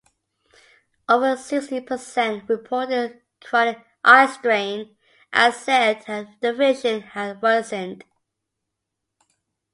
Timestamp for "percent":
1.79-2.49